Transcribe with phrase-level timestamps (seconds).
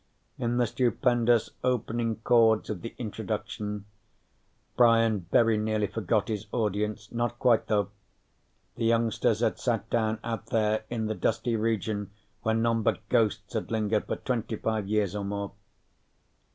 [0.39, 3.85] In the stupendous opening chords of the introduction,
[4.75, 7.11] Brian very nearly forgot his audience.
[7.11, 7.89] Not quite, though.
[8.77, 12.09] The youngsters had sat down out there in the dusty region
[12.41, 15.51] where none but ghosts had lingered for twenty five years or more.